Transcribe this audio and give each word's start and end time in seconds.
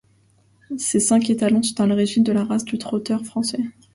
Ces 0.77 0.99
cinq 0.99 1.29
étalons 1.29 1.61
sont 1.61 1.79
à 1.81 1.85
l'origine 1.85 2.23
de 2.23 2.31
la 2.31 2.43
race 2.43 2.65
du 2.65 2.79
trotteur 2.79 3.23
français. 3.23 3.61